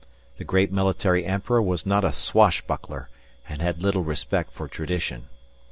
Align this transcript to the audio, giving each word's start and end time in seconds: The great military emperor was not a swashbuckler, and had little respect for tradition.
The 0.39 0.43
great 0.43 0.71
military 0.71 1.27
emperor 1.27 1.61
was 1.61 1.85
not 1.85 2.03
a 2.03 2.11
swashbuckler, 2.11 3.07
and 3.47 3.61
had 3.61 3.83
little 3.83 4.03
respect 4.03 4.51
for 4.51 4.67
tradition. 4.67 5.27